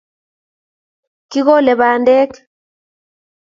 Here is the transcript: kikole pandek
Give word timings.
kikole 1.29 1.73
pandek 1.79 2.31